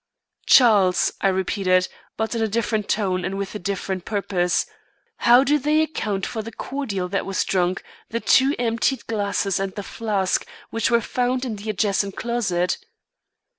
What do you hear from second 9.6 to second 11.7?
the flask which were found in the